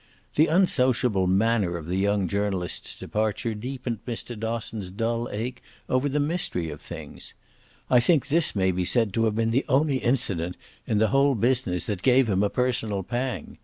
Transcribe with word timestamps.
The 0.33 0.47
unsociable 0.47 1.27
manner 1.27 1.77
of 1.77 1.87
the 1.87 1.97
young 1.97 2.27
journalist's 2.27 2.95
departure 2.95 3.53
deepened 3.53 3.99
Mr. 4.07 4.35
Dosson's 4.35 4.89
dull 4.89 5.29
ache 5.29 5.61
over 5.87 6.09
the 6.09 6.19
mystery 6.19 6.71
of 6.71 6.81
things. 6.81 7.35
I 7.87 7.99
think 7.99 8.25
this 8.25 8.55
may 8.55 8.71
be 8.71 8.83
said 8.83 9.13
to 9.13 9.25
have 9.25 9.35
been 9.35 9.51
the 9.51 9.63
only 9.69 9.97
incident 9.97 10.57
in 10.87 10.97
the 10.97 11.09
whole 11.09 11.35
business 11.35 11.85
that 11.85 12.01
gave 12.01 12.27
him 12.27 12.41
a 12.41 12.49
personal 12.49 13.03
pang. 13.03 13.59